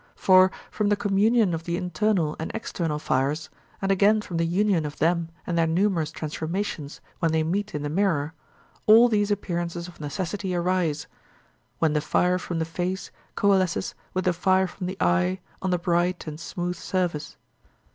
For 0.15 0.49
from 0.71 0.89
the 0.89 0.95
communion 0.95 1.53
of 1.53 1.65
the 1.65 1.77
internal 1.77 2.35
and 2.39 2.49
external 2.55 2.97
fires, 2.97 3.51
and 3.83 3.91
again 3.91 4.19
from 4.19 4.37
the 4.37 4.47
union 4.47 4.83
of 4.83 4.97
them 4.97 5.29
and 5.45 5.55
their 5.55 5.67
numerous 5.67 6.09
transformations 6.11 7.01
when 7.19 7.31
they 7.31 7.43
meet 7.43 7.75
in 7.75 7.83
the 7.83 7.87
mirror, 7.89 8.33
all 8.87 9.07
these 9.09 9.29
appearances 9.29 9.87
of 9.87 9.99
necessity 10.01 10.55
arise, 10.55 11.05
when 11.77 11.93
the 11.93 12.01
fire 12.01 12.39
from 12.39 12.57
the 12.57 12.65
face 12.65 13.11
coalesces 13.35 13.93
with 14.11 14.25
the 14.25 14.33
fire 14.33 14.65
from 14.65 14.87
the 14.87 14.97
eye 14.99 15.39
on 15.61 15.69
the 15.69 15.77
bright 15.77 16.25
and 16.25 16.39
smooth 16.39 16.77
surface. 16.77 17.37